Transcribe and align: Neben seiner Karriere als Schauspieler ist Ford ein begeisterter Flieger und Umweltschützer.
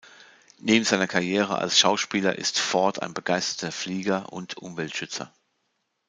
Neben 0.57 0.83
seiner 0.83 1.05
Karriere 1.05 1.59
als 1.59 1.77
Schauspieler 1.77 2.35
ist 2.35 2.57
Ford 2.57 3.03
ein 3.03 3.13
begeisterter 3.13 3.71
Flieger 3.71 4.33
und 4.33 4.57
Umweltschützer. 4.57 5.31